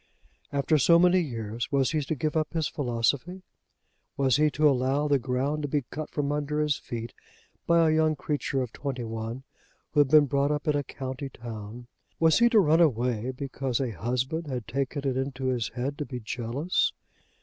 After 0.51 0.79
so 0.79 0.97
many 0.97 1.19
years, 1.19 1.71
was 1.71 1.91
he 1.91 2.01
to 2.01 2.15
give 2.15 2.35
up 2.35 2.53
his 2.53 2.67
philosophy? 2.67 3.43
Was 4.17 4.37
he 4.37 4.49
to 4.49 4.67
allow 4.67 5.07
the 5.07 5.19
ground 5.19 5.61
to 5.61 5.67
be 5.67 5.83
cut 5.91 6.09
from 6.09 6.31
under 6.31 6.59
his 6.59 6.75
feet 6.75 7.13
by 7.67 7.87
a 7.87 7.93
young 7.93 8.15
creature 8.15 8.63
of 8.63 8.73
twenty 8.73 9.03
one 9.03 9.43
who 9.91 9.99
had 9.99 10.07
been 10.09 10.25
brought 10.25 10.49
up 10.49 10.67
in 10.67 10.75
a 10.75 10.83
county 10.83 11.29
town? 11.29 11.85
Was 12.19 12.39
he 12.39 12.49
to 12.49 12.59
run 12.59 12.81
away 12.81 13.29
because 13.29 13.79
a 13.79 13.91
husband 13.91 14.47
had 14.47 14.67
taken 14.67 15.07
it 15.07 15.15
into 15.17 15.49
his 15.49 15.67
head 15.75 15.99
to 15.99 16.05
be 16.07 16.19
jealous? 16.19 16.93